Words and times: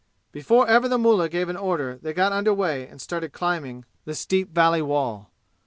Before 0.31 0.67
ever 0.67 0.87
the 0.87 0.97
mullah 0.97 1.29
gave 1.29 1.47
an 1.47 1.55
order 1.55 1.99
they 2.01 2.11
got 2.11 2.31
under 2.31 2.51
way 2.55 2.87
and 2.87 2.99
started 2.99 3.33
climbing 3.33 3.85
the 4.03 4.15
steep 4.15 4.49
valley 4.51 4.81
wall. 4.81 5.29